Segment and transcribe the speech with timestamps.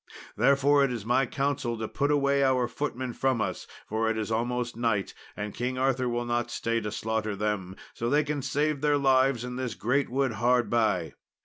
[0.35, 4.31] Therefore it is my counsel to put away our footmen from us, for it is
[4.31, 7.75] almost night, and King Arthur will not stay to slaughter them.
[7.93, 11.13] So they can save their lives in this great wood hard by.